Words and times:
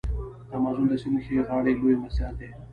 د 0.49 0.51
امازون 0.57 0.87
د 0.89 0.93
سیند 1.01 1.17
ښي 1.25 1.35
غاړی 1.47 1.73
لوی 1.79 1.95
مرستیال 2.01 2.33
دی. 2.39 2.49